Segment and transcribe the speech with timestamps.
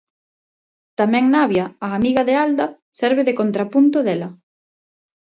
[0.99, 2.67] Tamén Navia, a amiga de Alda,
[2.99, 4.29] serve de contrapunto dela.